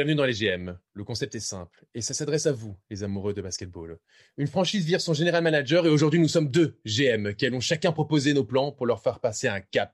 [0.00, 0.78] Bienvenue dans les GM.
[0.94, 3.98] Le concept est simple et ça s'adresse à vous, les amoureux de basketball.
[4.38, 7.92] Une franchise vire son général manager et aujourd'hui nous sommes deux GM qui allons chacun
[7.92, 9.92] proposer nos plans pour leur faire passer un cap.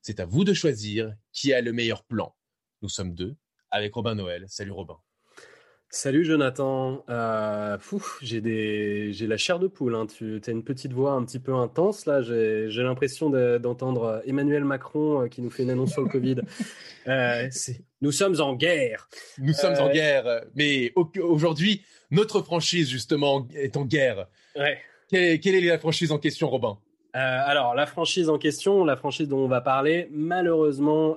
[0.00, 2.36] C'est à vous de choisir qui a le meilleur plan.
[2.82, 3.34] Nous sommes deux
[3.72, 4.44] avec Robin Noël.
[4.46, 5.00] Salut Robin.
[5.90, 7.02] Salut Jonathan.
[7.08, 7.78] Euh,
[8.20, 9.94] j'ai des, j'ai la chair de poule.
[9.94, 10.06] Hein.
[10.06, 12.20] Tu as une petite voix un petit peu intense là.
[12.20, 16.36] J'ai, l'impression d'entendre Emmanuel Macron euh, qui nous fait une annonce sur le Covid.
[17.06, 17.48] Euh,
[18.02, 19.08] nous sommes en guerre.
[19.38, 20.42] Nous sommes en guerre.
[20.54, 24.26] Mais aujourd'hui, notre franchise justement est en guerre.
[24.54, 24.76] Ouais.
[25.08, 26.76] Quelle, quelle est la franchise en question, Robin?
[27.14, 31.16] Alors, la franchise en question, la franchise dont on va parler, malheureusement,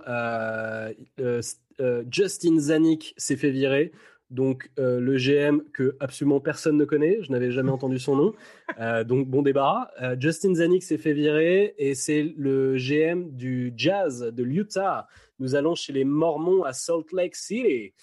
[2.09, 3.91] Justin Zanik s'est fait virer.
[4.31, 8.33] Donc euh, le GM que absolument personne ne connaît, je n'avais jamais entendu son nom,
[8.79, 9.89] euh, donc bon débarras.
[10.01, 15.09] Euh, Justin Zanik s'est fait virer et c'est le GM du Jazz de l'Utah.
[15.39, 17.93] Nous allons chez les Mormons à Salt Lake City.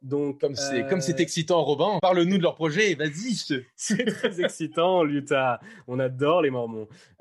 [0.00, 2.94] Donc comme c'est comme c'est excitant, Robin, parle-nous de leur projet.
[2.94, 3.34] Vas-y.
[3.76, 5.60] C'est très excitant, l'Utah.
[5.86, 6.88] On adore les Mormons.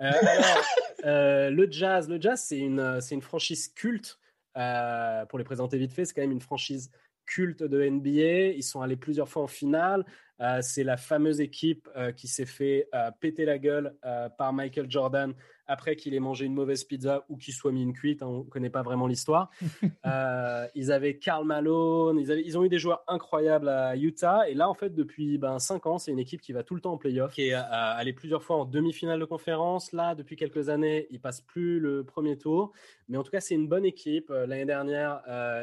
[1.04, 4.20] le Jazz, le Jazz, c'est une c'est une franchise culte.
[4.54, 6.92] pour les présenter vite fait, c'est quand même une franchise
[7.26, 8.56] culte de NBA.
[8.56, 10.06] Ils sont allés plusieurs fois en finale.
[10.44, 13.96] Euh, c'est la fameuse équipe euh, qui s'est fait euh, péter la gueule
[14.38, 15.34] par Michael Jordan
[15.66, 18.22] après qu'il ait mangé une mauvaise pizza ou qu'il soit mis une cuite.
[18.22, 19.50] Hein, on ne connaît pas vraiment l'histoire.
[20.76, 22.20] ils avaient Karl Malone.
[22.20, 24.50] Ils, ils, ont eu des joueurs incroyables à Utah.
[24.50, 26.82] Et là, en fait, depuis ben, 5 ans, c'est une équipe qui va tout le
[26.82, 29.94] temps en playoff, qui est allée plusieurs fois en demi-finale de conférence.
[29.94, 32.74] Là, depuis quelques années, ils passent plus le premier tour.
[33.08, 34.30] Mais en tout cas, c'est une bonne équipe.
[34.30, 35.22] L'année dernière,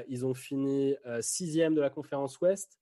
[0.09, 2.81] ils ont fini sixième de la conférence Ouest.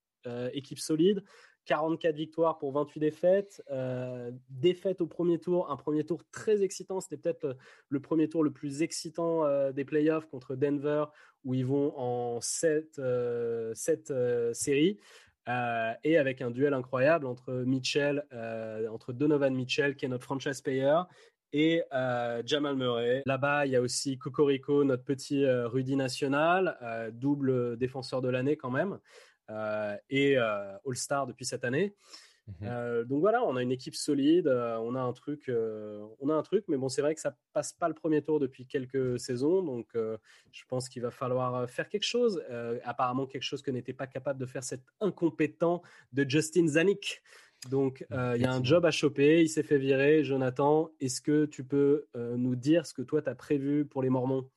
[0.53, 1.25] équipe solide.
[1.69, 3.63] 44 victoires pour 28 défaites.
[3.71, 7.01] Euh, défaite au premier tour, un premier tour très excitant.
[7.01, 7.57] C'était peut-être
[7.91, 11.05] le, premier tour le plus excitant euh, des playoffs contre Denver,
[11.45, 13.75] où ils vont en 7, euh,
[14.55, 14.99] séries.
[16.05, 18.25] et avec un duel incroyable entre Mitchell,
[18.91, 21.03] entre Donovan Mitchell, qui est notre franchise payer,
[21.53, 21.83] et
[22.45, 23.23] Jamal Murray.
[23.25, 26.77] Là-bas, il y a aussi Cocorico, notre petit Rudy national,
[27.13, 28.99] double défenseur de l'année quand même.
[29.51, 31.95] Euh, et euh, All-Star depuis cette année.
[32.47, 32.55] Mhm.
[32.63, 35.51] Euh, donc voilà, on a une équipe solide, on a un truc,
[36.21, 38.41] on a un truc, mais bon, c'est vrai que ça passe pas le premier tour
[38.41, 42.43] depuis quelques saisons, donc je pense qu'il va falloir faire quelque chose.
[42.85, 45.83] apparemment, quelque chose que n'était pas capable de faire cet incompétent
[46.15, 47.23] de Justin Zanik.
[47.71, 50.25] Donc il y a un job à choper, il s'est fait virer.
[50.25, 54.09] Jonathan, est-ce que tu peux nous dire ce que toi tu as prévu pour les
[54.09, 54.49] Mormons?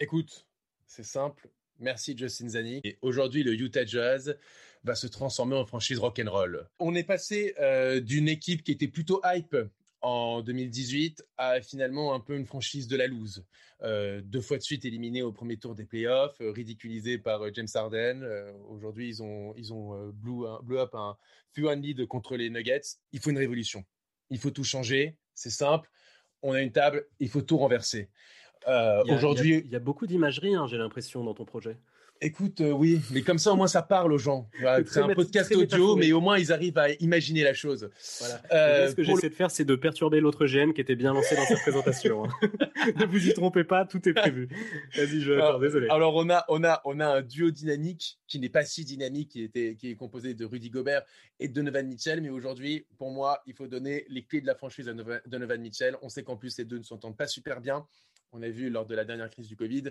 [0.00, 0.46] Écoute,
[0.86, 1.50] c'est simple.
[1.78, 2.84] Merci Justin Zanik.
[2.84, 4.38] Et aujourd'hui, le Utah Jazz
[4.84, 6.68] va se transformer en franchise rock'n'roll.
[6.78, 9.56] On est passé euh, d'une équipe qui était plutôt hype
[10.00, 13.44] en 2018 à finalement un peu une franchise de la loose.
[13.82, 17.68] Euh, deux fois de suite éliminée au premier tour des playoffs, euh, ridiculisé par James
[17.74, 18.22] Harden.
[18.68, 21.16] aujourd'hui, ils ont, ils ont blue, up un
[21.54, 22.98] few lead contre les Nuggets.
[23.12, 23.84] Il faut une révolution.
[24.30, 25.18] Il faut tout changer.
[25.34, 25.90] C'est simple.
[26.42, 27.06] On a une table.
[27.18, 28.08] Il faut tout renverser.
[28.68, 31.76] Euh, aujourd'hui, il y, a beaucoup d'imagerie, hein, j'ai l'impression, dans ton projet.
[32.22, 34.48] Écoute, euh, oui, mais comme ça au moins ça parle aux gens.
[34.86, 37.90] c'est un podcast audio, mais au moins ils arrivent à imaginer la chose.
[38.20, 38.42] Voilà.
[38.52, 41.36] Euh, ce que j'essaie de faire, c'est de perturber l'autre GM qui était bien lancé
[41.36, 42.24] dans cette présentation.
[42.24, 42.30] Hein.
[42.96, 44.48] ne vous y trompez pas, tout est prévu.
[44.96, 45.88] Vas-y, je alors, désolé.
[45.90, 49.32] Alors on a, on a, on a un duo dynamique qui n'est pas si dynamique,
[49.32, 51.02] qui était, qui est composé de Rudy Gobert
[51.38, 52.22] et de Donovan Mitchell.
[52.22, 54.94] Mais aujourd'hui, pour moi, il faut donner les clés de la franchise à
[55.26, 55.96] Donovan Mitchell.
[56.00, 57.86] On sait qu'en plus ces deux ne s'entendent pas super bien
[58.32, 59.84] on a vu lors de la dernière crise du Covid,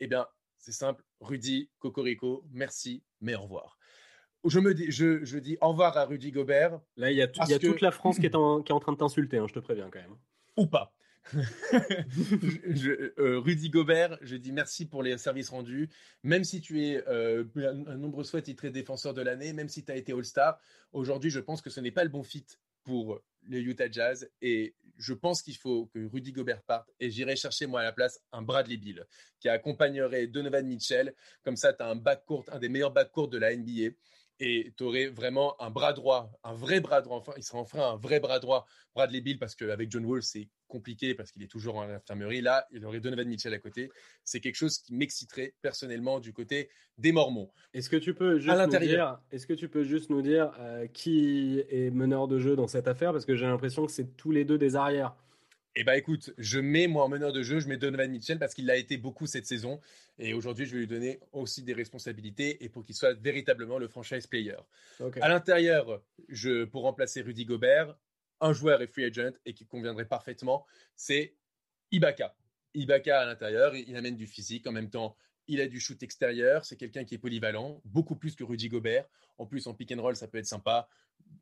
[0.00, 0.26] eh bien,
[0.58, 3.78] c'est simple, Rudy, Cocorico, merci, mais au revoir.
[4.44, 6.80] Je, me dis, je, dis au revoir à Rudy Gobert.
[6.96, 9.54] Là, il y a, toute la France qui est en, train de t'insulter, hein, je
[9.54, 10.16] te préviens quand même.
[10.56, 10.92] Ou pas.
[13.18, 15.88] Euh, Rudy Gobert, je dis merci pour les services rendus.
[16.22, 19.90] Même si tu es euh, un, nombre soit titré défenseur de l'année, même si tu
[19.90, 20.60] as été All-Star,
[20.92, 22.46] aujourd'hui, je pense que ce n'est pas le bon fit
[22.84, 24.30] pour le Utah Jazz.
[24.40, 26.88] Et je pense qu'il faut que Rudy Gobert parte.
[27.00, 29.04] Et j'irai chercher, moi, à la place, un Bradley Bill
[29.40, 31.14] qui accompagnerait Donovan Mitchell.
[31.42, 33.94] Comme ça, tu as un backcourt, un des meilleurs backcourts de la NBA.
[34.38, 37.16] Et tu aurais vraiment un bras droit, un vrai bras droit.
[37.18, 40.48] Enfin, il serait enfin un vrai bras droit, Bradley Bill, parce qu'avec John Wall, c'est
[40.68, 42.40] compliqué parce qu'il est toujours en infirmerie.
[42.40, 43.90] Là, il aurait Donovan Mitchell à côté.
[44.24, 46.68] C'est quelque chose qui m'exciterait personnellement du côté
[46.98, 47.50] des Mormons.
[47.72, 50.86] Est-ce que tu peux juste nous dire, est-ce que tu peux juste nous dire euh,
[50.86, 53.12] qui est meneur de jeu dans cette affaire?
[53.12, 55.14] Parce que j'ai l'impression que c'est tous les deux des arrières.
[55.78, 58.54] Eh bien, écoute, je mets moi en meneur de jeu, je mets Donovan Mitchell parce
[58.54, 59.78] qu'il l'a été beaucoup cette saison.
[60.18, 63.86] Et aujourd'hui, je vais lui donner aussi des responsabilités et pour qu'il soit véritablement le
[63.86, 64.56] franchise player.
[65.20, 67.94] À l'intérieur, je, pour remplacer Rudy Gobert,
[68.40, 70.64] un joueur est free agent et qui conviendrait parfaitement,
[70.96, 71.36] c'est
[71.92, 72.34] Ibaka.
[72.72, 74.66] Ibaka à l'intérieur, il amène du physique.
[74.66, 75.14] En même temps,
[75.46, 79.06] il a du shoot extérieur, c'est quelqu'un qui est polyvalent, beaucoup plus que Rudy Gobert.
[79.36, 80.88] En plus, en pick and roll, ça peut être sympa.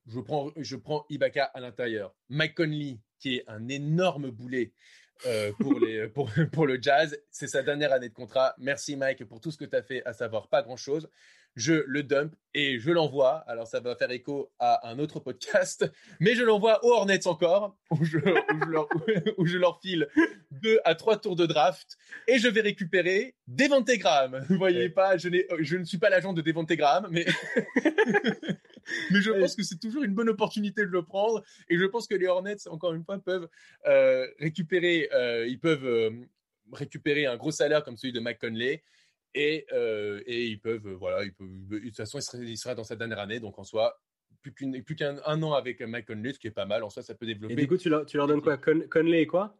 [0.06, 2.14] Je prends, je prends Ibaka à l'intérieur.
[2.28, 4.75] Mike Conley, qui est un énorme boulet
[5.25, 8.55] euh, pour, les, pour, pour le jazz, c'est sa dernière année de contrat.
[8.59, 11.09] Merci Mike pour tout ce que tu as fait, à savoir pas grand-chose
[11.56, 13.44] je le dump et je l'envoie.
[13.46, 15.90] Alors ça va faire écho à un autre podcast,
[16.20, 18.18] mais je l'envoie aux Hornets encore, où je,
[19.58, 20.08] leur, file
[20.50, 21.96] deux à trois tours de draft
[22.28, 24.44] et je vais récupérer Devante Graham.
[24.48, 25.28] Vous voyez pas, je,
[25.60, 27.26] je, ne suis pas l'agent de Devante Graham, mais
[29.10, 32.06] mais je pense que c'est toujours une bonne opportunité de le prendre et je pense
[32.06, 33.48] que les Hornets, encore une fois, peuvent
[33.86, 36.10] euh, récupérer, euh, ils peuvent euh,
[36.72, 38.82] récupérer un gros salaire comme celui de Mike Conley
[39.34, 42.84] et, euh, et ils peuvent, euh, voilà, ils peuvent, de toute façon, il sera, dans
[42.84, 44.00] sa dernière année, donc en soi,
[44.42, 44.52] plus
[44.96, 46.82] qu'un an avec Mike Conley, ce qui est pas mal.
[46.82, 47.54] En soi, ça peut développer.
[47.54, 48.58] Et du coup, tu leur, tu leur donnes quoi?
[48.58, 49.56] Conley et quoi?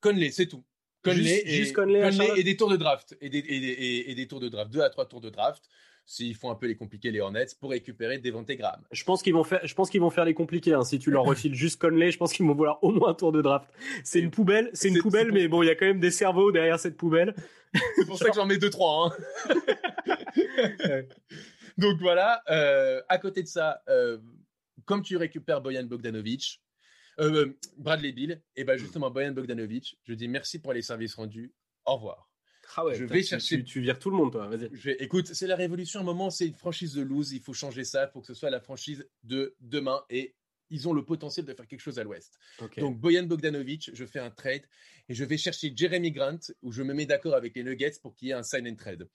[0.00, 0.64] Conley, c'est tout.
[1.02, 3.16] Conley, juste, et, Conley, et des tours de draft.
[3.20, 4.72] Et des, et, et des, tours de draft.
[4.72, 5.68] Deux à trois tours de draft.
[6.06, 8.82] S'ils font un peu les compliqués, les Hornets, pour récupérer Devante Graham.
[8.90, 10.74] Je pense qu'ils vont faire, je pense qu'ils vont faire les compliqués.
[10.74, 10.84] Hein.
[10.84, 13.32] Si tu leur refiles juste Conley, je pense qu'ils vont vouloir au moins un tour
[13.32, 13.70] de draft.
[14.04, 16.52] C'est une poubelle, c'est une poubelle, mais bon, il y a quand même des cerveaux
[16.52, 17.34] derrière cette poubelle.
[17.96, 19.12] C'est pour ça que j'en mets deux trois.
[19.48, 19.54] Hein.
[21.78, 22.42] Donc voilà.
[22.50, 24.18] Euh, à côté de ça, euh,
[24.84, 26.62] comme tu récupères Boyan Bogdanovic,
[27.20, 31.52] euh, Bradley Bill, et ben justement Boyan Bogdanovic, je dis merci pour les services rendus.
[31.84, 32.30] Au revoir.
[32.76, 33.62] Ah ouais, je vais chercher.
[33.64, 34.48] Tu, vires tout le monde, toi.
[34.48, 34.70] Vas-y.
[34.98, 36.00] Écoute, c'est la révolution.
[36.00, 37.32] À un moment, c'est une franchise de lose.
[37.32, 38.04] Il faut changer ça.
[38.04, 40.02] Il faut que ce soit la franchise de demain.
[40.10, 40.34] Et
[40.70, 42.38] ils ont le potentiel de faire quelque chose à l'ouest.
[42.78, 44.62] Donc, Boyan Bogdanovic, je fais un trade
[45.08, 48.14] et je vais chercher Jeremy Grant, où je me mets d'accord avec les Nuggets pour
[48.14, 49.08] qu'il y ait un sign and trade.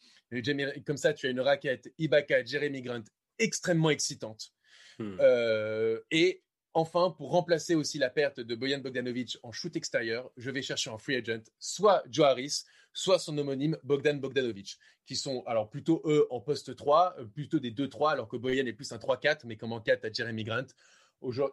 [0.85, 3.03] comme ça, tu as une raquette Ibaka, Jeremy Grant
[3.39, 4.53] extrêmement excitante.
[4.99, 5.17] Hmm.
[5.19, 10.51] Euh, et enfin, pour remplacer aussi la perte de Boyan Bogdanovic en shoot extérieur, je
[10.51, 12.63] vais chercher en free agent soit Joe Harris,
[12.93, 17.59] soit son homonyme Bogdan Bogdanovic, qui sont alors plutôt eux en poste 3, euh, plutôt
[17.59, 20.43] des 2-3, alors que Boyan est plus un 3-4, mais comme en 4, tu Jeremy
[20.43, 20.67] Grant.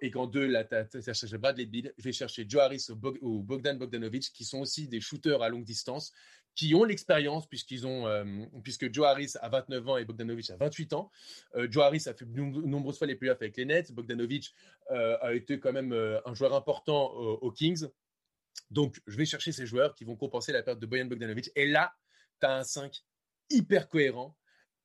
[0.01, 1.93] Et qu'en 2, là, tu Bradley Bill.
[1.99, 2.87] Je vais chercher Joe Harris
[3.21, 6.13] ou, Bogdan Bogdanovic, qui sont aussi des shooters à longue distance,
[6.55, 7.49] qui ont l'expérience,
[7.83, 11.11] euh, puisque Joe Harris a 29 ans et Bogdanovic a 28 ans.
[11.57, 13.91] Euh, Harris a fait de nombreuses fois les playoffs avec les Nets.
[13.91, 14.55] Bogdanovic
[14.89, 17.89] a été quand même un joueur important aux Kings.
[18.71, 21.51] Donc, je vais chercher ces joueurs qui vont compenser la perte de Boyan Bogdanovic.
[21.55, 21.93] Et là,
[22.41, 23.03] tu as un 5
[23.51, 24.37] hyper cohérent,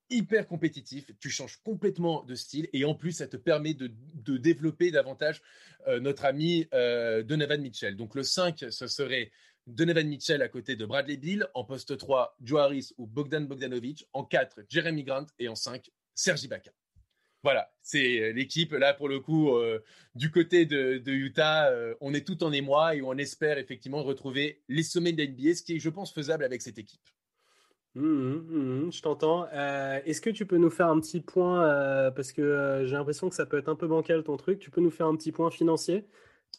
[0.10, 1.10] hyper compétitif.
[1.20, 2.70] Tu changes complètement de style.
[2.74, 3.92] Et en plus, ça te permet de,
[4.38, 5.42] développer davantage
[5.88, 7.96] euh, notre ami euh, Donovan Mitchell.
[7.96, 9.32] Donc, le 5, ce serait
[9.68, 11.48] Donovan Mitchell à côté de Bradley Bill.
[11.54, 14.08] En poste 3, Joe Harris ou Bogdan Bogdanovic.
[14.14, 15.28] En 4, Jeremy Grant.
[15.40, 16.72] Et en 5, Sergi Baca.
[17.44, 19.80] Voilà, c'est euh, l'équipe là pour le coup euh,
[20.14, 21.70] du côté de, Utah.
[21.70, 25.56] Euh, on est tout en émoi et on espère effectivement retrouver les sommets de l'NBA,
[25.56, 27.02] ce qui est, je pense, faisable avec cette équipe.
[27.96, 29.50] Mmh, mmh, mmh, je t'entends.
[29.50, 33.46] Est-ce que tu peux nous faire un petit point parce que j'ai l'impression que ça
[33.46, 34.60] peut être un peu bancal ton truc.
[34.60, 36.06] Tu peux nous faire un petit point financier?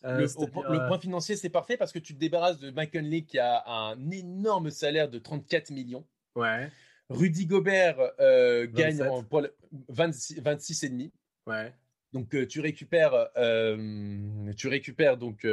[0.03, 3.63] Le, le, point financier, c'est parfait parce que tu te débarrasses de Lee qui a
[3.67, 6.05] un énorme salaire de 34 millions.
[6.35, 6.71] Ouais.
[7.13, 9.23] Rudy Gobert euh, gagne en,
[9.93, 11.11] 26,5.
[11.47, 11.73] Ouais.
[12.13, 15.47] Donc euh, tu récupères, euh, tu récupères donc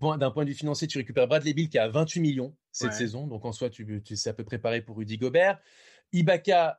[0.00, 2.92] point, d'un point de vue financier, tu récupères Bradley Bill qui a 28 millions cette
[2.92, 3.26] saison.
[3.26, 5.60] Donc en soi, tu, tu c'est à peu près pareil pour Rudy Gobert.
[6.12, 6.78] Ibaka,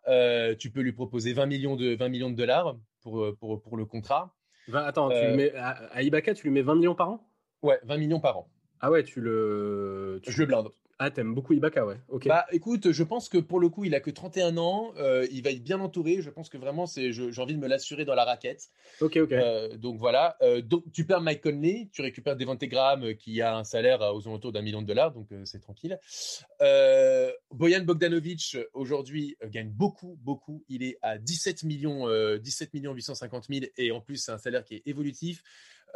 [0.60, 3.86] tu peux lui proposer 20 millions de 20 millions de dollars pour pour, pour le
[3.86, 4.36] contrat.
[4.74, 7.30] attends, tu mets, à, Ibaka, tu lui mets 20 millions par an?
[7.62, 8.50] Ouais, 20 millions par an.
[8.82, 10.20] Ah ouais, tu le.
[10.28, 10.70] Je le blinde.
[10.98, 11.98] Ah, t'aimes beaucoup Ibaka, ouais.
[12.08, 12.26] Ok.
[12.28, 14.94] Bah, écoute, je pense que pour le coup, il a que 31 ans.
[14.98, 16.22] Euh, il va être bien entouré.
[16.22, 18.70] Je pense que vraiment, c'est, j'ai envie de me l'assurer dans la raquette.
[19.02, 19.32] Ok, ok.
[19.34, 20.38] Euh, donc voilà.
[20.42, 24.26] Euh, donc tu perds Mike Conley, tu récupères Devante Graham qui a un salaire aux
[24.26, 26.00] alentours d'un million de dollars, donc c'est tranquille.
[27.52, 30.64] Boyan Bogdanovic aujourd'hui gagne beaucoup, beaucoup.
[30.70, 34.64] Il est à 17 millions, 17 millions 850 000 et en plus c'est un salaire
[34.64, 35.44] qui est évolutif.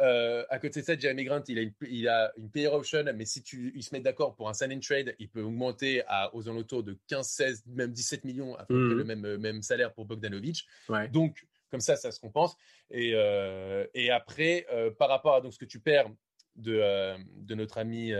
[0.00, 3.04] Euh, à côté de ça, Jeremy Grant, il a une, il a une player option,
[3.14, 6.02] mais si tu, ils se mettent d'accord pour un sign and trade, il peut augmenter
[6.06, 8.98] à, aux alentours de 15, 16, même 17 millions, à peu près mhm.
[8.98, 10.66] le même, même salaire pour Bogdanovic.
[11.12, 12.56] Donc, comme ça, ça se compense.
[12.90, 16.10] Et, euh, et après, euh, par rapport à donc, ce que tu perds
[16.56, 18.12] de, de notre ami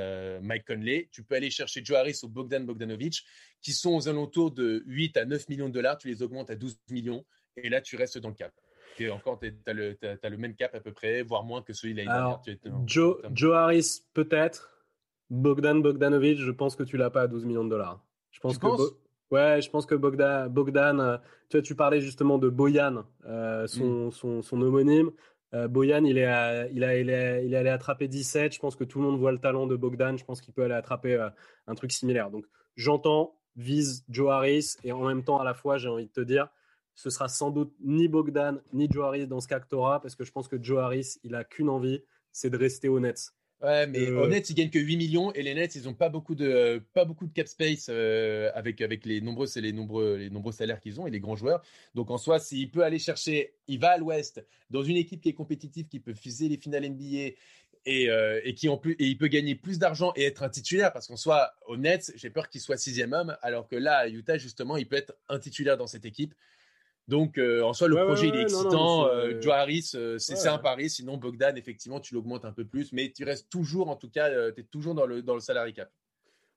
[0.42, 3.24] Mike Conley, tu peux aller chercher Joe Harris ou Bogdan Bogdanovic,
[3.60, 5.98] qui sont aux alentours de 8 à 9 millions de dollars.
[5.98, 7.24] Tu les augmentes à 12 millions.
[7.56, 8.52] Et là, tu restes dans le cap
[9.08, 12.46] encore, tu as, le même cap à peu près, voire moins que celui de l'année
[12.86, 14.70] Joe, Joe Harris, peut-être.
[15.30, 18.04] Bogdan Bogdanovic, je pense que tu l'as pas à 12 millions de dollars.
[18.32, 18.66] Je pense que
[19.30, 21.16] ouais, je pense que Bogdan, Bogdan euh,
[21.48, 24.10] tu, vois, tu parlais justement de Boyan, euh, mm.
[24.10, 25.10] son, son, homonyme.
[25.54, 28.52] Euh, Boyan, il est, il, a, il, est, il est allé attraper 17.
[28.52, 30.18] Je pense que tout le monde voit le talent de Bogdan.
[30.18, 31.28] Je pense qu'il peut aller attraper
[31.66, 32.30] un truc similaire.
[32.30, 32.44] Donc,
[32.76, 36.20] j'entends, vise Joe Harris et en même temps, à la fois, j'ai envie de te
[36.20, 36.48] dire,
[37.00, 40.32] ce sera sans doute ni Bogdan ni Joe Harris dans ce que parce que je
[40.32, 43.32] pense que Joe Harris, il a qu'une envie, c'est de rester au Nets.
[43.62, 44.20] Ouais, mais euh...
[44.20, 47.06] honnête, ils gagnent que 8 millions et les Nets, ils n'ont pas beaucoup de pas
[47.06, 50.78] beaucoup de cap space euh, avec avec les nombreux c'est les nombreux les nombreux salaires
[50.78, 51.62] qu'ils ont et les grands joueurs.
[51.94, 55.30] Donc en soi, s'il peut aller chercher, il va à l'Ouest dans une équipe qui
[55.30, 57.34] est compétitive, qui peut fuser les finales NBA
[57.86, 60.50] et, euh, et qui en plus et il peut gagner plus d'argent et être un
[60.50, 63.96] titulaire parce qu'en soi, au Nets, j'ai peur qu'il soit sixième homme, alors que là
[63.96, 66.34] à Utah justement, il peut être un titulaire dans cette équipe.
[67.10, 69.08] Donc, euh, en soi, le projet, il est excitant.
[69.08, 70.88] Euh, Joe Harris, euh, c'est un pari.
[70.88, 72.92] Sinon, Bogdan, effectivement, tu l'augmentes un peu plus.
[72.92, 75.74] Mais tu restes toujours, en tout cas, tu es toujours dans le, dans le salary
[75.74, 75.90] cap.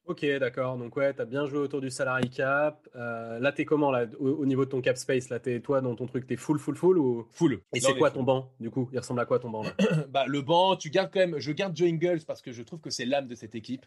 [0.05, 0.77] Ok, d'accord.
[0.77, 2.87] Donc, ouais, tu as bien joué autour du salary cap.
[2.93, 5.95] là, tu es comment là, au, niveau de ton cap space là, es, Toi, dans
[5.95, 7.27] ton truc, tu es full, full, full ou...
[7.31, 7.61] Full.
[7.73, 8.89] Et c'est quoi ton banc, du coup?
[8.91, 9.73] Il ressemble à quoi ton banc là?
[10.09, 11.39] Bah, Le banc, tu gardes quand même.
[11.39, 13.85] Je garde Joe Ingles parce que je trouve que c'est l'âme de cette équipe.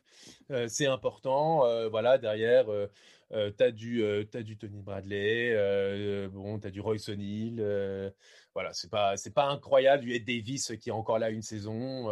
[0.68, 1.64] c'est important.
[1.90, 2.66] voilà, derrière.
[3.32, 7.60] Euh, tu as, du, euh, du Tony Bradley, euh, bon, tu as du Royce O'Neill.
[8.54, 10.04] voilà, c'est pas, c'est pas incroyable.
[10.04, 12.10] Du Ed Davis qui est encore là une saison.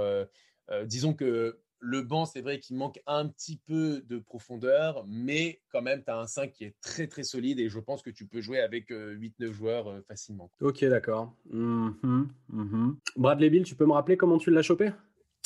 [0.84, 5.82] disons que le banc, c'est vrai qu'il manque un petit peu de profondeur, mais quand
[5.82, 8.26] même, tu as un 5 qui est très très solide et je pense que tu
[8.26, 10.50] peux jouer avec 8-9 joueurs facilement.
[10.60, 11.34] Ok, d'accord.
[11.52, 12.94] Mm-hmm, mm-hmm.
[13.16, 14.92] Bradley Bill, tu peux me rappeler comment tu l'as chopé?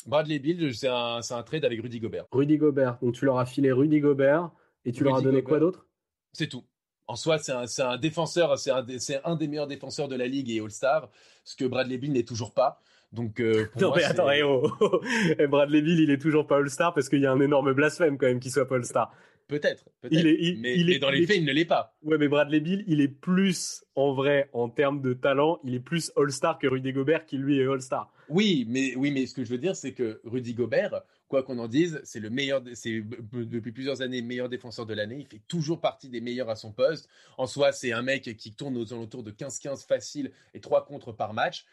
[0.05, 2.25] Bradley Bill, c'est un, un, trade avec Rudy Gobert.
[2.31, 4.51] Rudy Gobert, donc tu leur as filé Rudy Gobert.
[4.85, 5.87] Et tu leur as donné quoi d'autre?
[6.33, 6.63] C'est tout.
[7.07, 8.85] En soi, c'est un, défenseur, c'est un,
[9.23, 11.09] un, des meilleurs défenseurs de la ligue et All-Star,
[11.43, 12.79] ce que Bradley Bill n'est toujours pas.
[13.11, 15.47] Donc, euh, non, mais attends, eh, oh, oh, oh.
[15.47, 18.27] Bradley Bill, il est toujours pas All-Star parce qu'il y a un énorme blasphème quand
[18.27, 19.11] même qu'il soit pas All-Star.
[19.47, 21.95] Peut-être, peut il est, mais, dans les faits, il ne l'est pas.
[22.03, 25.79] Ouais, mais Bradley Bill, il est plus, en vrai, en termes de talent, il est
[25.79, 28.13] plus All-Star que Rudy Gobert, qui lui est All-Star.
[28.29, 31.57] Oui, mais, oui, mais ce que je veux dire, c'est que Rudy Gobert, quoi qu'on
[31.57, 35.17] en dise, c'est le meilleur, c'est depuis plusieurs années meilleur défenseur de l'année.
[35.19, 37.09] Il fait toujours partie des meilleurs à son poste.
[37.39, 41.11] En soi, c'est un mec qui tourne aux alentours de 15-15 facile et 3 contre
[41.11, 41.65] par match.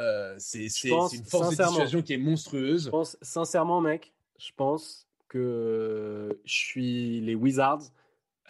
[0.00, 2.86] Euh, c'est une force de situation qui est monstrueuse.
[2.86, 7.82] Je pense, sincèrement, mec, je pense que je suis les Wizards.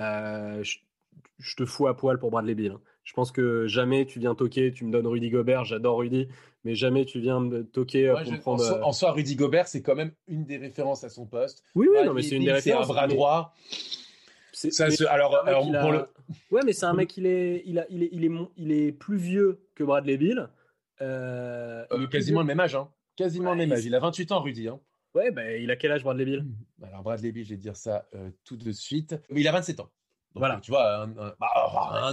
[0.00, 2.72] Euh, je, te fous à poil pour Bradley Bill.
[2.72, 2.80] Hein.
[3.04, 6.28] Je pense que jamais tu viens toquer, tu me donnes Rudy Gobert, j'adore Rudy,
[6.64, 8.64] mais jamais tu viens me toquer euh, pour prendre.
[8.64, 11.62] Euh, en soi, Rudy Gobert, c'est quand même une des références à son poste.
[11.74, 12.86] Oui, oui, non, mais c'est une des références.
[12.86, 13.54] C'est un bras droit.
[15.08, 16.06] alors, alors
[16.50, 18.92] Ouais, mais c'est un mec, il est, il, a, il, est, il, est, il est
[18.92, 20.48] plus vieux que Bradley Bill.
[21.02, 22.88] Euh, quasiment le même âge, hein.
[23.16, 23.84] Quasiment le même âge.
[23.84, 24.68] Il a 28 ans, Rudy.
[24.68, 24.80] Hein.
[25.14, 26.46] Ouais, bah, il a quel âge, Bradley Bill
[26.82, 28.06] Alors, Bradley Bill, je vais dire ça
[28.44, 29.16] tout de suite.
[29.34, 29.90] Il a 27 ans.
[30.34, 30.60] voilà.
[30.62, 31.48] Tu vois, un, bah, an, bah,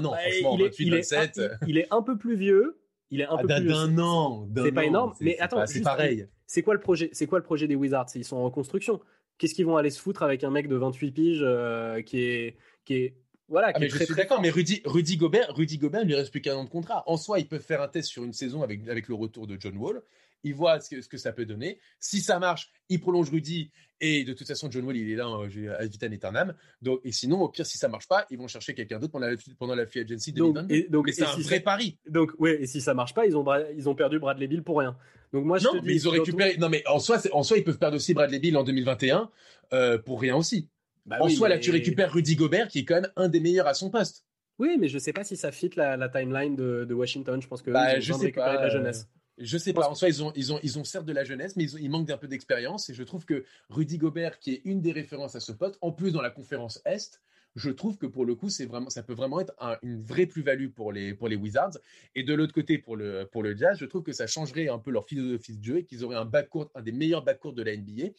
[0.02, 1.42] franchement, il est, 28, 27.
[1.68, 2.80] il est un peu plus vieux,
[3.10, 4.48] il est un ah, peu plus d'un an.
[4.56, 6.28] C'est pas énorme, mais attends, c'est pareil.
[6.46, 8.08] C'est quoi le projet C'est quoi le projet des Wizards?
[8.16, 9.02] Ils sont en reconstruction.
[9.38, 12.58] Qu'est-ce qu'ils vont aller se foutre avec un mec de 28 piges euh, qui est
[12.86, 13.18] qui est
[13.50, 16.32] voilà, ah, mais je suis d'accord, mais Rudy, Rudy Gobert, Rudy Gobert, il lui reste
[16.32, 17.04] plus qu'un an de contrat.
[17.08, 19.58] En soi, ils peuvent faire un test sur une saison avec, avec le retour de
[19.60, 20.02] John Wall
[20.44, 21.80] il voit ce que, ce que, ça peut donner.
[22.00, 23.72] Si ça marche, il prolonge Rudy.
[24.00, 25.26] Et de toute façon, John Wall, il est là
[25.80, 26.54] à vitam aeternam.
[26.82, 29.28] Donc, et sinon, au pire, si ça marche pas, ils vont chercher quelqu'un d'autre pendant
[29.28, 30.62] la, pendant la free agency 2022.
[30.62, 31.98] Donc, et, donc, c'est un vrai pari.
[32.08, 34.80] Donc, ouais, et si ça marche pas, ils ont, ils ont perdu Bradley Bill pour
[34.80, 34.96] rien.
[35.34, 36.58] Donc, moi, je non, mais ils ont récupéré.
[36.58, 39.32] Non, mais en soi, en soi, ils peuvent perdre aussi Bradley Bill en 2021
[39.74, 40.70] euh, pour rien aussi.
[41.08, 43.68] Bah en soi, là, tu récupères Rudy Gobert, qui est quand même un des meilleurs
[43.68, 44.26] à son poste.
[44.60, 47.42] Oui, mais je sais pas si ça fit la, timeline de, Washington.
[47.42, 49.08] Je pense que bah, je sais pas, la jeunesse.
[49.38, 49.88] Je sais pas.
[49.90, 52.08] En soi, ils ont, ils ont, ils ont certes de la jeunesse, mais ils, manquent
[52.08, 52.90] d'un peu d'expérience.
[52.90, 55.92] Et je trouve que Rudy Gobert, qui est une des références à ce pote, en
[55.92, 57.22] plus dans la conférence Est,
[57.56, 60.70] je trouve que pour le coup, c'est vraiment, ça peut vraiment être une vraie plus-value
[60.70, 61.78] pour les, pour les Wizards.
[62.16, 64.80] Et de l'autre côté, pour le, pour le Jazz, je trouve que ça changerait un
[64.80, 67.64] peu leur philosophie de jeu et qu'ils auraient un backcourt, un des meilleurs backcourts de
[67.64, 68.10] la NBA.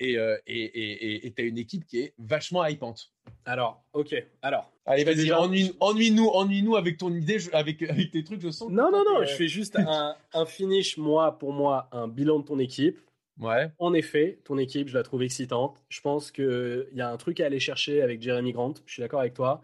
[0.00, 3.12] Euh, et tu as une équipe qui est vachement hypante.
[3.44, 4.14] Alors, ok.
[4.42, 4.70] Alors.
[4.86, 8.70] Allez, vas-y, ennuie-nous ennuie nous avec ton idée, avec, avec tes trucs, je sens.
[8.70, 12.44] Non, non, non, je fais juste un, un, finish, moi, pour moi, un bilan de
[12.44, 12.98] ton équipe.
[13.38, 13.70] Ouais.
[13.78, 15.84] En effet, ton équipe, je la trouve excitante.
[15.88, 18.74] Je pense qu'il y a un truc à aller chercher avec Jeremy Grant.
[18.86, 19.62] Je suis d'accord avec toi.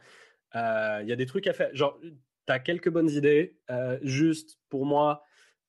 [0.54, 1.70] Euh, il y a des trucs à faire.
[1.74, 3.56] Genre, tu as quelques bonnes idées.
[3.70, 5.24] Euh, juste, pour moi,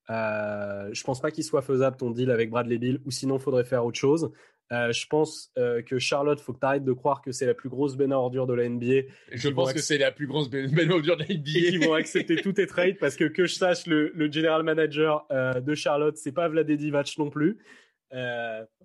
[0.10, 3.42] euh, je pense pas qu'il soit faisable ton deal avec Bradley Bill, ou sinon, il
[3.42, 4.32] faudrait faire autre chose.
[4.72, 7.54] Euh, je pense euh, que Charlotte, faut que tu arrêtes de croire que c'est la
[7.54, 9.08] plus grosse benne ordure de la NBA.
[9.32, 11.50] Je pense que c'est la plus grosse benne ordure de la NBA.
[11.56, 14.64] Et qu'ils vont accepter tous tes trades parce que que je sache, le, le general
[14.64, 17.60] manager euh, de Charlotte, c'est pas Vlade Divac non plus.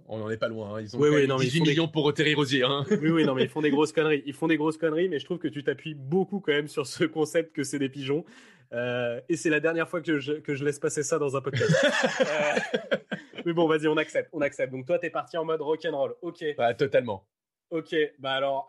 [0.07, 0.75] On n'en est pas loin.
[0.75, 0.81] Hein.
[0.81, 2.65] Ils ont oui, oui, non, 18 millions pour Terry Rosier.
[2.65, 2.85] Hein.
[2.91, 4.23] oui, oui, non, mais ils font des grosses conneries.
[4.27, 6.87] Ils font des grosses conneries, mais je trouve que tu t'appuies beaucoup quand même sur
[6.87, 8.25] ce concept que c'est des pigeons.
[8.73, 11.75] et c'est la dernière fois que je, que je laisse passer ça dans un podcast.
[13.47, 14.73] Mais bon, vas-y, on accepte, on accepte.
[14.73, 16.15] Donc toi, t'es parti en mode rock'n'roll.
[16.23, 16.45] Ok.
[16.59, 17.27] Bah, totalement.
[17.71, 18.69] Ok, bah alors,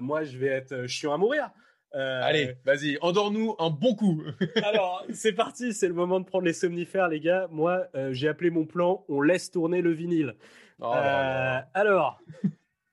[0.00, 1.50] moi, je vais être chiant à mourir.
[1.92, 4.22] Allez, vas-y, endors-nous un bon coup.
[4.64, 7.48] alors, c'est parti, c'est le moment de prendre les somnifères, les gars.
[7.50, 10.36] Moi, j'ai appelé mon plan, on laisse tourner le vinyle.
[10.78, 12.20] Oh alors,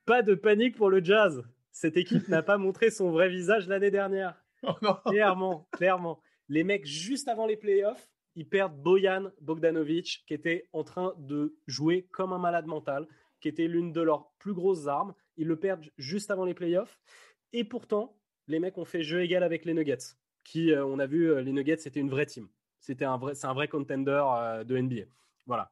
[0.06, 1.44] pas de panique pour le jazz.
[1.72, 4.36] Cette équipe n'a pas montré son vrai visage l'année dernière.
[4.64, 6.22] Oh clairement, clairement.
[6.48, 11.56] Les mecs, juste avant les playoffs, ils perdent Boyan Bogdanovic, qui était en train de
[11.68, 13.08] jouer comme un malade mental,
[13.42, 15.14] qui était l'une de leurs plus grosses armes.
[15.38, 17.00] Ils le perdent juste avant les playoffs.
[17.52, 18.16] Et pourtant,
[18.48, 21.42] les mecs ont fait jeu égal avec les Nuggets, qui, euh, on a vu, euh,
[21.42, 22.48] les Nuggets, c'était une vraie team.
[22.80, 25.04] C'était un vrai, c'est un vrai contender euh, de NBA.
[25.46, 25.72] Voilà.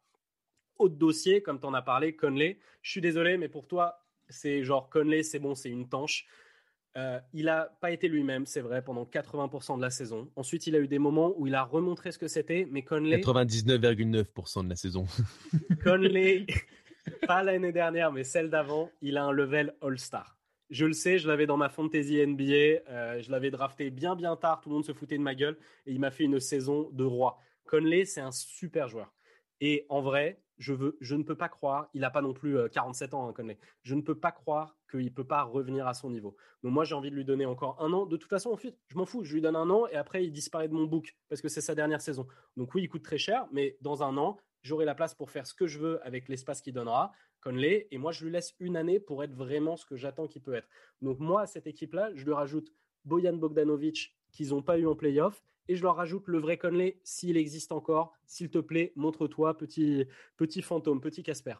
[0.80, 2.58] Autre dossier, comme tu en as parlé, Conley.
[2.82, 6.26] Je suis désolé, mais pour toi, c'est genre Conley, c'est bon, c'est une tanche.
[6.98, 10.30] Euh, il n'a pas été lui-même, c'est vrai, pendant 80% de la saison.
[10.36, 13.18] Ensuite, il a eu des moments où il a remontré ce que c'était, mais Conley.
[13.20, 15.06] 99,9% de la saison.
[15.84, 16.46] Conley,
[17.28, 20.38] pas l'année dernière, mais celle d'avant, il a un level All-Star.
[20.72, 22.44] Je le sais, je l'avais dans ma fantasy NBA,
[22.90, 25.58] euh, je l'avais drafté bien bien tard, tout le monde se foutait de ma gueule,
[25.86, 27.38] et il m'a fait une saison de roi.
[27.66, 29.14] Conley, c'est un super joueur.
[29.60, 33.18] Et en vrai, je, ne peux pas croire, il n'a pas non plus 47 euh,
[33.18, 33.58] ans, hein, Conley.
[33.84, 36.38] Je ne peux pas croire qu'il ne peut pas revenir à son niveau.
[36.64, 38.06] Donc moi, j'ai envie de lui donner encore un an.
[38.06, 40.70] De toute façon, je m'en fous, je lui donne un an et après, il disparaît
[40.70, 42.28] de mon book parce que c'est sa dernière saison.
[42.56, 45.46] Donc oui, il coûte très cher, mais dans un an, j'aurai la place pour faire
[45.48, 48.78] ce que je veux avec l'espace qu'il donnera, Conley, et moi, je lui laisse une
[48.78, 50.68] année pour être vraiment ce que j'attends qu'il peut être.
[51.02, 52.72] Donc moi, à cette équipe-là, je lui rajoute
[53.04, 57.00] Bojan Bogdanovic qu'ils n'ont pas eu en playoff et je leur rajoute le vrai Conley
[57.04, 58.14] s'il existe encore.
[58.26, 60.06] S'il te plaît, montre-toi, petit,
[60.38, 61.56] petit fantôme, petit Casper.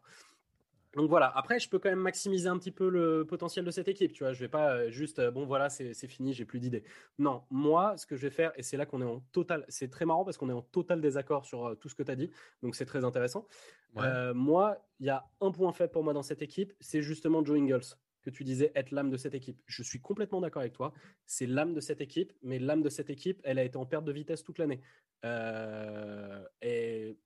[0.96, 3.88] Donc voilà, après, je peux quand même maximiser un petit peu le potentiel de cette
[3.88, 4.12] équipe.
[4.12, 6.84] Tu vois, je vais pas euh, juste, euh, bon voilà, c'est fini, j'ai plus d'idées.
[7.18, 9.90] Non, moi, ce que je vais faire, et c'est là qu'on est en total, c'est
[9.90, 12.16] très marrant parce qu'on est en total désaccord sur euh, tout ce que tu as
[12.16, 12.30] dit,
[12.62, 13.48] donc c'est très intéressant.
[14.34, 17.58] moi, il y a un point faible pour moi dans cette équipe, c'est justement Joe
[17.58, 19.60] Ingles que tu disais être l'âme de cette équipe.
[19.66, 20.94] Je suis complètement d'accord avec toi.
[21.26, 24.06] C'est l'âme de cette équipe, mais l'âme de cette équipe, elle a été en perte
[24.06, 24.82] de vitesse toute l'année.
[25.26, 27.18] Euh, et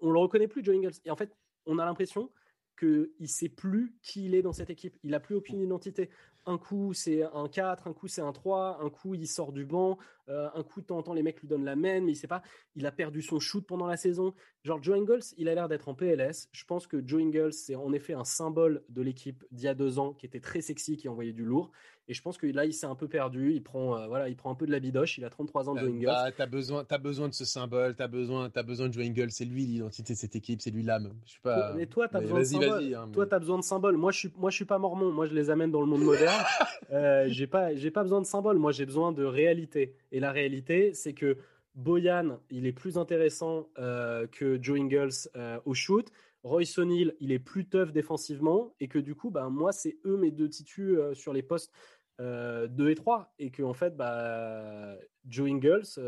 [0.00, 0.98] on le reconnaît plus, Joe Ingles.
[1.04, 1.34] Et en fait,
[1.66, 2.30] on a l'impression
[2.78, 4.96] qu'il ne sait plus qui il est dans cette équipe.
[5.02, 6.10] Il n'a plus aucune identité
[6.48, 9.66] un coup c'est un 4, un coup c'est un 3, un coup il sort du
[9.66, 12.12] banc, euh, un coup de temps en temps les mecs lui donnent la main, mais
[12.12, 12.42] il sait pas,
[12.74, 14.34] il a perdu son shoot pendant la saison.
[14.64, 16.48] Genre Joe Ingles, il a l'air d'être en PLS.
[16.52, 19.74] Je pense que Joe Ingles, c'est en effet un symbole de l'équipe d'il y a
[19.74, 21.70] deux ans qui était très sexy, qui envoyait du lourd.
[22.10, 23.52] Et je pense que là, il s'est un peu perdu.
[23.52, 25.18] Il prend, euh, voilà, il prend un peu de la bidoche.
[25.18, 26.06] Il a 33 ans, Joe Ingles.
[26.06, 27.94] Bah, tu as besoin, besoin de ce symbole.
[27.94, 29.30] Tu as besoin, as besoin de Joe Ingles.
[29.30, 30.62] C'est lui l'identité de cette équipe.
[30.62, 31.12] C'est lui l'âme.
[31.26, 31.74] Je suis pas.
[31.74, 32.94] Mais toi, tu as besoin de symbole.
[32.94, 33.96] Hein, toi, as besoin de symbole.
[33.98, 35.12] Moi, je suis, moi, je suis pas mormon.
[35.12, 36.42] Moi, je les amène dans le monde moderne.
[36.90, 38.56] Euh, j'ai pas, j'ai pas besoin de symbole.
[38.56, 39.94] Moi, j'ai besoin de réalité.
[40.10, 41.36] Et la réalité, c'est que
[41.74, 46.10] Boyan, il est plus intéressant euh, que Joe Ingles euh, au shoot.
[46.44, 48.72] Royce O'Neal, il est plus tough défensivement.
[48.80, 51.70] Et que du coup, bah, moi, c'est eux mes deux titus sur les postes
[52.18, 53.32] 2 et 3.
[53.38, 55.98] Et que, en fait, bah, Joe Ingles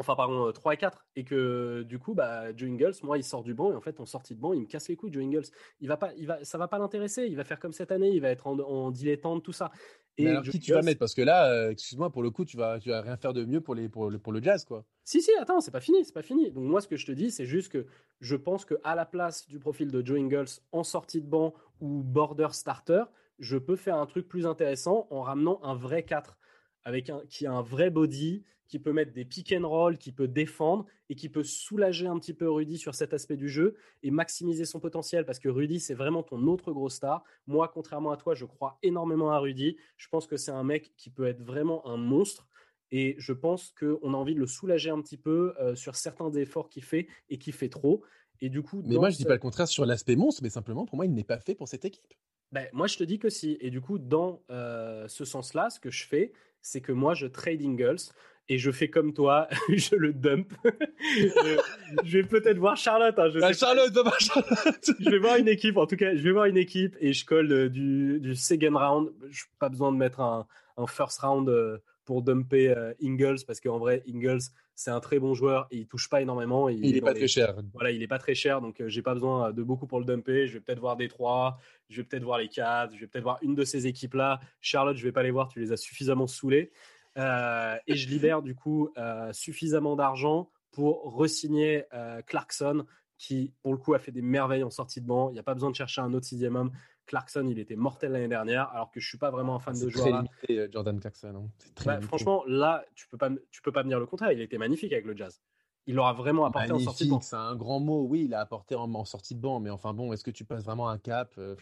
[0.00, 3.42] enfin pardon, 3 et 4, et que du coup, bah, Joe Ingles, moi, il sort
[3.42, 5.22] du banc, et en fait, en sortie de banc, il me casse les couilles, Joe
[5.22, 5.44] Ingles.
[5.80, 8.10] Il va pas, il va, ça va pas l'intéresser, il va faire comme cette année,
[8.10, 9.70] il va être en, dilettante, tout ça.
[10.16, 10.98] Et alors, qui tu vas mettre?
[10.98, 13.44] Parce que là, euh, excuse-moi, pour le coup, tu vas, tu vas rien faire de
[13.44, 14.84] mieux pour, les, pour, le, pour le jazz, quoi.
[15.04, 16.50] Si, si, attends, c'est pas fini, c'est pas fini.
[16.50, 17.86] Donc, moi, ce que je te dis, c'est juste que
[18.20, 22.02] je pense qu'à la place du profil de Joe Ingles en sortie de banc ou
[22.02, 23.04] border starter,
[23.40, 26.38] je peux faire un truc plus intéressant en ramenant un vrai 4
[26.84, 30.12] avec un, qui a un vrai body, qui peut mettre des pick and roll, qui
[30.12, 33.74] peut défendre et qui peut soulager un petit peu Rudy sur cet aspect du jeu
[34.04, 37.24] et maximiser son potentiel parce que Rudy, c'est vraiment ton autre gros star.
[37.48, 39.76] Moi, contrairement à toi, je crois énormément à Rudy.
[39.96, 42.46] Je pense que c'est un mec qui peut être vraiment un monstre.
[42.92, 46.30] Et je pense qu'on a envie de le soulager un petit peu euh, sur certains
[46.32, 48.04] efforts qu'il fait et qui fait trop.
[48.40, 50.86] Et du coup, mais moi, je dis pas le contraire sur l'aspect monstre, mais simplement
[50.86, 52.14] pour moi, il n'est pas fait pour cette équipe.
[52.52, 53.56] Ben, moi, je te dis que si.
[53.60, 56.32] Et du coup, dans euh, ce sens-là, ce que je fais,
[56.62, 58.12] c'est que moi, je trade Ingles
[58.48, 60.52] et je fais comme toi, je le dump.
[62.04, 63.16] je, vais peut-être voir Charlotte.
[63.18, 64.90] Hein, je bah, Charlotte, pas Charlotte.
[64.98, 67.24] je vais voir une équipe, en tout cas, je vais voir une équipe et je
[67.24, 69.12] colle euh, du, du second round.
[69.30, 73.44] Je n'ai pas besoin de mettre un, un first round euh, pour dumper euh, Ingles
[73.46, 74.40] parce qu'en vrai, Ingles,
[74.80, 76.70] c'est un très bon joueur et il touche pas énormément.
[76.70, 77.54] il, n'est pas très cher.
[77.74, 80.46] Voilà, il est pas très cher, donc j'ai pas besoin de beaucoup pour le dumper.
[80.46, 81.58] Je vais peut-être voir Détroit,
[81.90, 84.40] je vais peut-être voir les Cavs, je vais peut-être voir une de ces équipes-là.
[84.62, 86.72] Charlotte, je vais pas les voir, tu les as suffisamment saoulés.
[87.18, 92.86] Euh, et je libère du coup euh, suffisamment d'argent pour resigner euh, Clarkson,
[93.18, 95.28] qui pour le coup a fait des merveilles en sortie de banc.
[95.28, 96.70] Il n'y a pas besoin de chercher un autre sixième homme.
[97.10, 99.88] Clarkson, il était mortel l'année dernière, alors que je suis pas vraiment un fan de
[99.88, 100.06] joueur.
[100.06, 101.34] Très limité, Jordan Clarkson.
[101.34, 101.48] Hein.
[101.84, 104.30] Bah, franchement, là, tu peux pas, tu peux pas me dire le contraire.
[104.30, 105.40] Il était magnifique avec le Jazz.
[105.88, 107.20] Il l'aura vraiment apporté en sortie de banc.
[107.20, 110.12] C'est un grand mot, oui, il a apporté en, sortie de banc, mais enfin bon,
[110.12, 111.56] est-ce que tu passes vraiment un cap euh,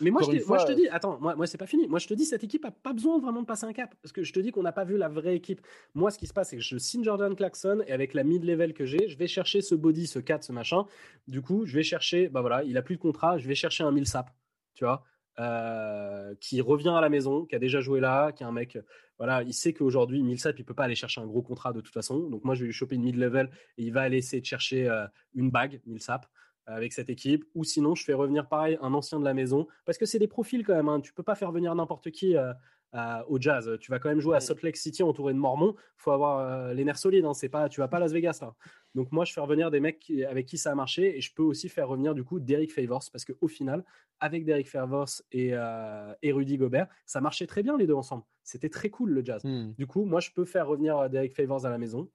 [0.00, 1.86] Mais moi je, te, dis, attends, moi, moi c'est pas fini.
[1.86, 4.12] Moi je te dis, cette équipe a pas besoin vraiment de passer un cap, parce
[4.12, 5.60] que je te dis qu'on n'a pas vu la vraie équipe.
[5.92, 8.72] Moi, ce qui se passe, c'est que je signe Jordan Clarkson et avec la mid-level
[8.72, 10.86] que j'ai, je vais chercher ce body, ce 4, ce machin.
[11.28, 13.84] Du coup, je vais chercher, bah voilà, il a plus de contrat, je vais chercher
[13.84, 14.30] un Millsap,
[14.74, 15.04] tu vois.
[15.40, 18.78] Euh, qui revient à la maison, qui a déjà joué là, qui est un mec,
[19.18, 21.92] voilà, il sait qu'aujourd'hui Millsap il peut pas aller chercher un gros contrat de toute
[21.92, 24.40] façon, donc moi je vais lui choper une mid level et il va aller essayer
[24.40, 26.26] de chercher euh, une bague Millsap
[26.66, 29.98] avec cette équipe, ou sinon je fais revenir pareil un ancien de la maison, parce
[29.98, 31.00] que c'est des profils quand même, hein.
[31.00, 32.52] tu peux pas faire venir n'importe qui euh,
[33.28, 33.76] au Jazz.
[33.80, 35.74] Tu vas quand même jouer à Salt Lake City entouré de Mormons.
[35.96, 37.24] Faut avoir euh, les nerfs solides.
[37.24, 37.34] Hein.
[37.34, 38.54] C'est pas, tu vas pas à Las Vegas là.
[38.94, 41.42] Donc moi, je fais revenir des mecs avec qui ça a marché et je peux
[41.42, 43.84] aussi faire revenir du coup Derek Favors parce qu'au final,
[44.20, 48.22] avec Derek Favors et, euh, et, Rudy Gobert, ça marchait très bien les deux ensemble.
[48.44, 49.42] C'était très cool le Jazz.
[49.44, 49.72] Hmm.
[49.76, 52.08] Du coup, moi, je peux faire revenir euh, Derek Favors à la maison.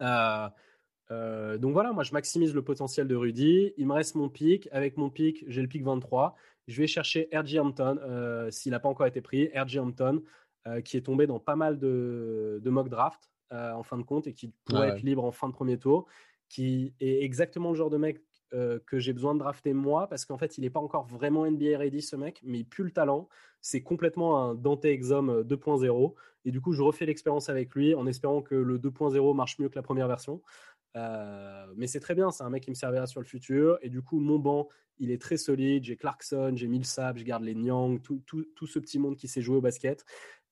[0.00, 3.74] donc voilà, moi je maximise le potentiel de Rudy.
[3.76, 4.66] Il me reste mon pic.
[4.72, 6.34] Avec mon pic, j'ai le pic 23.
[6.68, 7.58] Je vais chercher R.J.
[7.58, 9.48] Hampton, euh, s'il n'a pas encore été pris.
[9.54, 9.80] R.J.
[9.80, 10.22] Hampton,
[10.66, 14.26] euh, qui est tombé dans pas mal de, mock draft euh, en fin de compte
[14.26, 16.06] et qui pourrait être libre en fin de premier tour,
[16.48, 18.20] qui est exactement le genre de mec
[18.86, 21.78] que j'ai besoin de drafter moi, parce qu'en fait, il n'est pas encore vraiment NBA
[21.78, 23.26] ready, ce mec, mais il pue le talent.
[23.62, 26.14] C'est complètement un Dante Exum 2.0.
[26.44, 29.70] Et du coup, je refais l'expérience avec lui en espérant que le 2.0 marche mieux
[29.70, 30.42] que la première version.
[30.96, 33.78] Euh, mais c'est très bien, c'est un mec qui me servira sur le futur.
[33.82, 35.84] Et du coup, mon banc, il est très solide.
[35.84, 39.28] J'ai Clarkson, j'ai Millsap, je garde les Nyang, tout, tout, tout, ce petit monde qui
[39.28, 40.04] sait jouer au basket.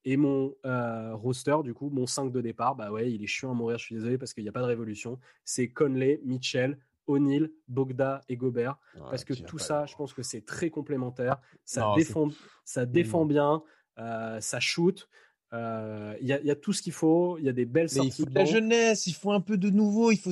[0.05, 3.51] Et mon euh, roster, du coup, mon 5 de départ, bah ouais, il est chiant
[3.51, 5.19] à mourir, je suis désolé parce qu'il n'y a pas de révolution.
[5.45, 8.79] C'est Conley, Mitchell, O'Neill, Bogda et Gobert.
[8.99, 11.39] parce que tout ça, je pense que c'est très complémentaire.
[11.65, 12.29] Ça défend,
[12.65, 13.63] ça défend bien,
[13.99, 15.09] euh, ça shoot.
[15.53, 17.37] Euh, il y, a tout ce qu'il faut.
[17.39, 18.09] Il y a des belles sorties.
[18.09, 19.07] Il faut de la jeunesse.
[19.07, 20.13] Il faut un peu de nouveau.
[20.13, 20.31] Il faut,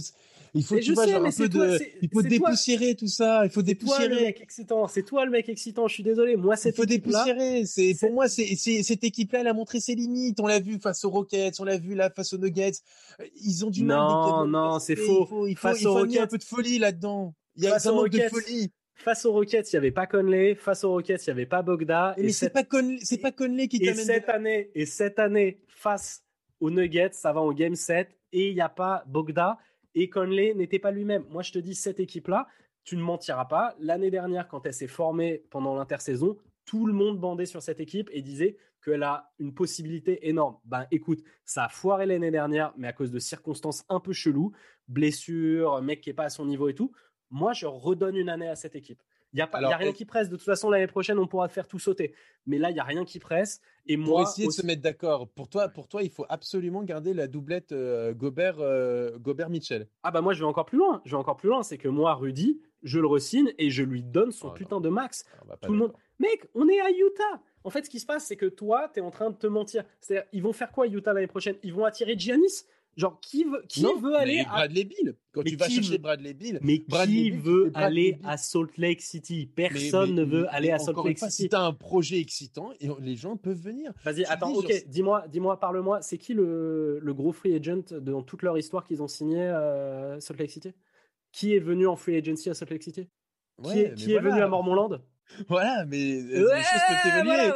[0.54, 1.78] il faut, tu vois, genre un peu de.
[2.02, 3.44] Il faut dépoussiérer tout ça.
[3.44, 4.08] Il faut dépoussiérer.
[4.08, 4.86] le mec excitant.
[4.86, 5.88] C'est toi le mec excitant.
[5.88, 6.36] Je suis désolé.
[6.36, 6.70] Moi, c'est.
[6.70, 7.66] Il faut dépoussiérer.
[7.66, 10.38] C'est pour moi, c'est cette équipe-là, elle a montré ses limites.
[10.38, 11.58] On l'a vu face aux Rockets.
[11.58, 12.78] On l'a vu là face aux Nuggets.
[13.42, 13.98] Ils ont du mal.
[13.98, 15.22] Non, non, c'est faux.
[15.22, 17.34] Il faut, il faut, il faut un peu de folie là-dedans.
[17.56, 18.70] Il y a un manque de folie.
[18.98, 20.56] Face aux Rockets, il n'y avait pas Conley.
[20.56, 22.14] Face aux Rockets, il n'y avait pas Bogda.
[22.18, 24.00] Mais c'est pas Conley, c'est pas Conley qui t'amène.
[24.00, 26.24] Et cette année, et cette année, face
[26.60, 29.58] aux Nuggets, ça va en game 7 et il n'y a pas Bogda
[29.94, 31.24] et Conley n'était pas lui-même.
[31.30, 32.48] Moi, je te dis, cette équipe-là,
[32.82, 33.76] tu ne mentiras pas.
[33.78, 38.10] L'année dernière, quand elle s'est formée pendant l'intersaison, tout le monde bandait sur cette équipe
[38.12, 40.56] et disait qu'elle a une possibilité énorme.
[40.64, 44.52] Ben écoute, ça a foiré l'année dernière, mais à cause de circonstances un peu cheloues,
[44.88, 46.92] blessures, mec qui est pas à son niveau et tout
[47.30, 49.02] moi, je redonne une année à cette équipe.
[49.34, 50.30] Il n'y a, a rien qui presse.
[50.30, 52.14] De toute façon, l'année prochaine, on pourra faire tout sauter.
[52.46, 53.60] Mais là, il n'y a rien qui presse.
[53.86, 57.12] Et pour essayer de se mettre d'accord, pour toi, pour toi, il faut absolument garder
[57.12, 59.86] la doublette euh, Gobert, euh, Gobert Mitchell.
[60.02, 61.02] Ah bah moi, je vais encore plus loin.
[61.04, 61.62] Je vais encore plus loin.
[61.62, 64.88] C'est que moi, Rudy, je le resigne et je lui donne son oh putain de
[64.88, 65.26] max.
[65.60, 65.92] Tout le monde.
[66.20, 67.42] Mec, on est à Utah.
[67.64, 69.46] En fait, ce qui se passe, c'est que toi, tu es en train de te
[69.46, 69.84] mentir.
[70.00, 71.56] C'est-à-dire, ils vont faire quoi Utah l'année prochaine?
[71.62, 72.64] Ils vont attirer Giannis?
[72.98, 76.58] Genre, qui veut, qui veut aller à Bradley Bill Quand tu vas chercher Bradley Bill,
[76.62, 79.48] mais qui veut aller à Salt Lake City?
[79.54, 81.30] Personne ne veut aller à Salt Lake City.
[81.30, 83.92] Si t'as un projet excitant, les gens peuvent venir.
[84.04, 86.02] Vas-y, attends, ok, dis-moi, dis-moi, parle-moi.
[86.02, 90.16] C'est qui le, le, gros free agent dans toute leur histoire qu'ils ont signé à
[90.18, 90.72] Salt Lake City?
[91.30, 93.08] Qui est venu en free agency à Salt Lake City?
[93.62, 94.98] Qui est, qui est venu à Mormonland
[95.48, 97.52] voilà, mais les choses peuvent évoluer.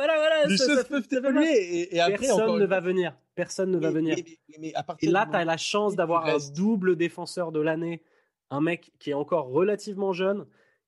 [0.48, 1.94] les choses peuvent évoluer.
[1.94, 3.16] Et, après, Personne ne va venir.
[3.34, 4.16] Personne ne va venir.
[4.18, 8.02] et là, tu as la chance d'avoir un double défenseur de l'année.
[8.50, 10.44] Un mec qui est encore relativement jeune,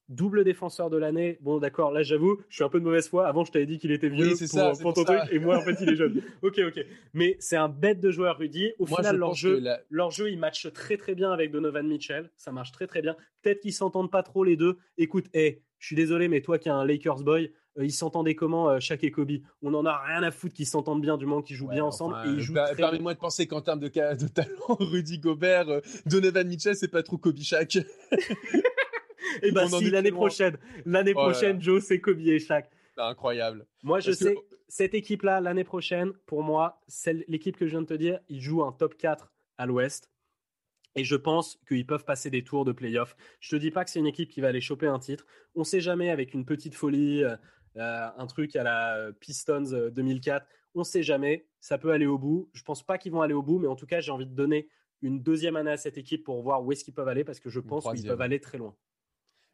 [0.09, 1.39] double défenseur de l'année.
[1.41, 3.27] Bon, d'accord, là j'avoue, je suis un peu de mauvaise foi.
[3.27, 5.77] Avant, je t'avais dit qu'il était vieux pour, ça, ton truc, et moi, en fait,
[5.81, 6.21] il est jeune.
[6.43, 6.85] ok, ok.
[7.15, 8.73] Mais c'est un bête de joueur, Rudy.
[8.79, 12.31] Au final, leur jeu, leur jeu, il match très très bien avec Donovan Mitchell.
[12.37, 13.17] Ça marche très très bien.
[13.43, 14.77] Peut-être qu'ils s'entendent pas trop les deux.
[14.99, 18.35] Écoute, hé, je suis désolé, mais toi qui es un Lakers boy, euh, ils s'entendaient
[18.35, 19.33] comment, euh, Shaq et Kobe?
[19.61, 22.17] On en a rien à foutre qu'ils s'entendent bien, du moment qu'ils jouent bien ensemble.
[22.25, 24.49] et ils bah, Permets-moi de penser qu'en termes de, de, talent,
[24.81, 27.77] Rudy Gobert, euh, Donovan Mitchell, c'est pas trop Kobe Shaq.
[27.77, 27.85] et
[29.43, 32.71] eh bah si, l'année prochaine, l'année oh prochaine, Joe, c'est Kobe et Shaq.
[32.97, 33.67] Incroyable.
[33.83, 36.81] Moi, je sais, cette équipe-là, l'année prochaine, pour moi,
[37.29, 40.11] l'équipe que je viens de te dire, ils jouent un top 4 à l'ouest.
[40.97, 43.17] Et je pense qu'ils peuvent passer des tours de playoff.
[43.41, 45.27] Je te dis pas que c'est une équipe qui va aller choper un titre.
[45.55, 47.37] On ne sait jamais avec une petite folie, euh,
[47.77, 50.47] euh, un truc à la euh, Pistons 2004.
[50.75, 51.47] On ne sait jamais.
[51.61, 52.49] Ça peut aller au bout.
[52.53, 54.35] Je pense pas qu'ils vont aller au bout, mais en tout cas, j'ai envie de
[54.35, 54.69] donner
[55.03, 57.51] une deuxième année à cette équipe pour voir où est-ce qu'ils peuvent aller parce que
[57.51, 58.75] je pense qu'ils peuvent aller très loin.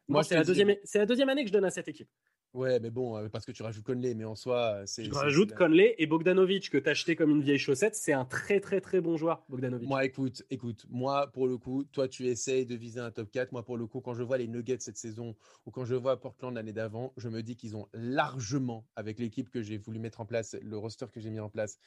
[0.07, 2.09] Moi, c'est la, deuxième, c'est la deuxième année que je donne à cette équipe.
[2.53, 5.05] Ouais, mais bon, euh, parce que tu rajoutes Conley, mais en soi, c'est.
[5.05, 7.95] Je c'est- rajoute c'est la- Conley et Bogdanovic que t'as acheté comme une vieille chaussette.
[7.95, 9.87] C'est un très très très bon joueur, Bogdanovic.
[9.87, 13.53] Moi, écoute, écoute, moi, pour le coup, toi, tu essayes de viser un top 4.
[13.53, 15.33] Moi, pour le coup, quand je vois les Nuggets cette saison
[15.65, 19.49] ou quand je vois Portland l'année d'avant, je me dis qu'ils ont largement, avec l'équipe
[19.49, 21.79] que j'ai voulu mettre en place, le roster que j'ai mis en place,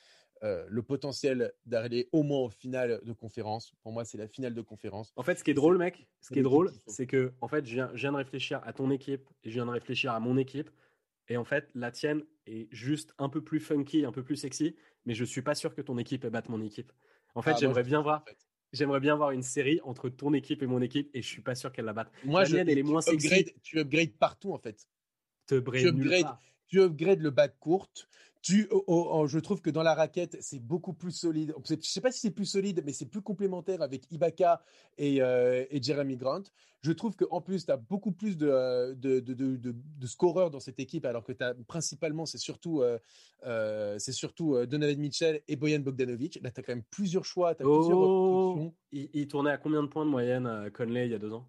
[0.42, 3.72] euh, le potentiel d'aller au moins en finale de conférence.
[3.82, 5.12] Pour moi, c'est la finale de conférence.
[5.16, 6.90] En fait, ce qui est drôle, mec, ce qui est l'équipe drôle, qu'il faut.
[6.90, 9.54] c'est que en fait, je viens, je viens de réfléchir à ton équipe et je
[9.54, 10.70] viens de réfléchir à mon équipe.
[11.28, 14.76] Et en fait, la tienne est juste un peu plus funky, un peu plus sexy,
[15.06, 16.92] mais je suis pas sûr que ton équipe batte mon équipe.
[17.34, 18.38] En fait, Ah, moi, j'aimerais je bien trouve, voir, en fait.
[18.74, 21.54] j'aimerais bien voir une série entre ton équipe et mon équipe, et je suis pas
[21.54, 22.10] sûr qu'elle la batte.
[22.24, 23.46] Moi, La je, mienne, elle est tu moins sexy.
[23.62, 24.86] tu upgrades partout, en fait.
[25.46, 28.08] Te upgrades- tu upgrades le de courte.
[28.44, 31.54] Tu, oh, oh, oh, je trouve que dans la raquette, c'est beaucoup plus solide.
[31.66, 34.62] Je sais pas si c'est plus solide, mais c'est plus complémentaire avec Ibaka
[34.98, 36.42] et, euh, et Jeremy Grant.
[36.82, 40.06] Je trouve qu'en plus, tu as beaucoup plus de, euh, de, de, de, de- de
[40.06, 42.98] scoreurs dans cette équipe, alors que tu as principalement, c'est surtout, euh,
[43.46, 46.38] euh, c'est surtout euh, Donovan Mitchell et Boyan Bogdanovic.
[46.42, 48.74] Là, tu as quand même plusieurs choix, tu as plusieurs options.
[48.92, 51.48] il, il tournait à combien de points de moyenne, Conley, il y a deux ans?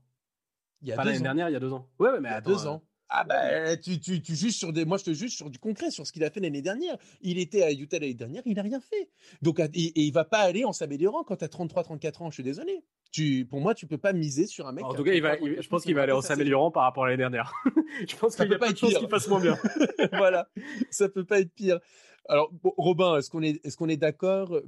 [0.82, 1.90] Il y a Pas l'année dernière, il y a deux ans.
[2.00, 2.82] Ouais, ouais, mais attends, deux ans.
[3.10, 4.84] Ah bah, tu, tu, tu juges sur des.
[4.84, 6.98] Moi, je te juge sur du concret, sur ce qu'il a fait l'année dernière.
[7.22, 9.10] Il était à Utah l'année dernière, il n'a rien fait.
[9.42, 12.30] Donc, et, et il va pas aller en s'améliorant quand tu as 33-34 ans.
[12.32, 12.84] Je suis désolé.
[13.12, 14.84] Tu, pour moi, tu peux pas miser sur un mec.
[14.86, 16.72] En tout cas, il va, 33, il- je 34 pense qu'il va aller en s'améliorant
[16.72, 17.54] par rapport à l'année dernière.
[18.10, 19.00] je pense qu'il y peut a pas de être chance pire.
[19.00, 19.58] qu'il fasse moins bien.
[20.14, 20.50] voilà,
[20.90, 21.80] ça peut pas être pire.
[22.28, 24.60] Alors, bon, Robin, est-ce qu'on est, est, qu'on est d'accord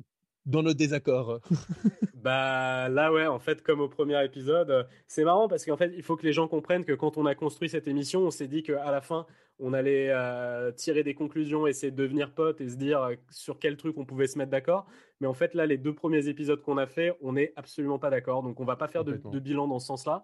[0.48, 1.40] dans nos désaccords
[2.16, 5.94] Bah là ouais, en fait comme au premier épisode, euh, c'est marrant parce qu'en fait
[5.96, 8.48] il faut que les gens comprennent que quand on a construit cette émission, on s'est
[8.48, 9.28] dit qu'à la fin
[9.60, 13.60] on allait euh, tirer des conclusions, essayer de devenir potes et se dire euh, sur
[13.60, 14.88] quel truc on pouvait se mettre d'accord.
[15.22, 18.10] Mais en fait là les deux premiers épisodes qu'on a fait, on n'est absolument pas
[18.10, 18.42] d'accord.
[18.42, 20.24] Donc on va pas faire de, de bilan dans ce sens-là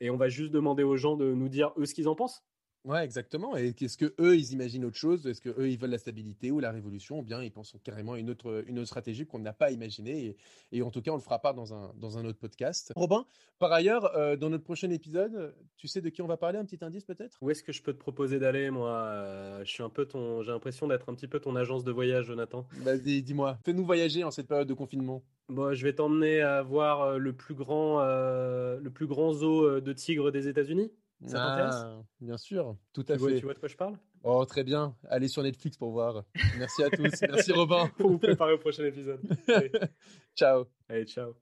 [0.00, 2.42] et on va juste demander aux gens de nous dire eux ce qu'ils en pensent.
[2.84, 3.56] Ouais, exactement.
[3.56, 5.26] Et qu'est-ce que eux, ils imaginent autre chose?
[5.26, 7.20] Est-ce que eux, ils veulent la stabilité ou la révolution?
[7.20, 10.26] Ou bien ils pensent carrément à une autre, une autre stratégie qu'on n'a pas imaginée
[10.26, 10.36] et,
[10.70, 12.92] et en tout cas, on le fera pas dans un, dans un autre podcast.
[12.94, 13.24] Robin,
[13.58, 16.58] par ailleurs, euh, dans notre prochain épisode, tu sais de qui on va parler?
[16.58, 17.38] Un petit indice peut-être?
[17.40, 18.90] Où est-ce que je peux te proposer d'aller moi?
[18.90, 21.92] Euh, Je suis un peu ton, j'ai l'impression d'être un petit peu ton agence de
[21.92, 22.66] voyage, Jonathan.
[22.72, 23.58] Vas-y, dis-moi.
[23.64, 25.22] Fais-nous voyager en cette période de confinement.
[25.48, 29.80] Bon, je vais t'emmener à voir euh, le plus grand, euh, le plus grand zoo
[29.80, 30.92] de tigres des États-Unis.
[31.26, 33.38] Ça t'intéresse Ah, Bien sûr, tout tu à vois, fait.
[33.38, 33.98] tu vois de quoi je parle?
[34.22, 34.96] Oh, très bien.
[35.08, 36.24] Allez sur Netflix pour voir.
[36.58, 37.12] Merci à tous.
[37.22, 37.88] Merci Robin.
[37.98, 39.20] Pour vous préparer au prochain épisode.
[39.48, 39.70] Allez,
[40.34, 40.64] Ciao.
[40.88, 41.34] allez, ciao.